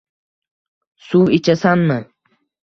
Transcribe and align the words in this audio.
Suv 1.07 1.25
ichasanmi? 1.37 1.99